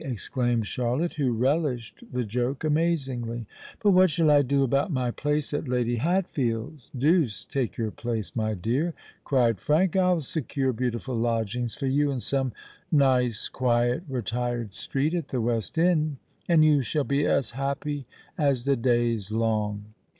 exclaimed 0.03 0.65
Charlotte, 0.65 1.13
who 1.13 1.31
relished 1.31 2.03
the 2.11 2.23
joke 2.23 2.63
amazingly. 2.63 3.45
"But 3.83 3.91
what 3.91 4.09
shall 4.09 4.31
I 4.31 4.41
do 4.41 4.63
about 4.63 4.91
my 4.91 5.11
place 5.11 5.53
at 5.53 5.67
Lady 5.67 5.97
Hatfield's?" 5.97 6.89
"Deuce 6.97 7.45
take 7.45 7.77
your 7.77 7.91
place, 7.91 8.35
my 8.35 8.55
dear!" 8.55 8.95
cried 9.23 9.59
Frank. 9.59 9.95
"I'll 9.95 10.19
secure 10.21 10.73
beautiful 10.73 11.13
lodgings 11.13 11.75
for 11.75 11.85
you 11.85 12.09
in 12.09 12.19
some 12.19 12.51
nice, 12.91 13.47
quiet, 13.47 14.01
retired 14.09 14.73
street 14.73 15.13
at 15.13 15.27
the 15.27 15.39
West 15.39 15.77
End, 15.77 16.17
and 16.49 16.65
you 16.65 16.81
shall 16.81 17.03
be 17.03 17.27
as 17.27 17.51
happy 17.51 18.07
as 18.39 18.65
the 18.65 18.75
day's 18.75 19.31
long. 19.31 19.93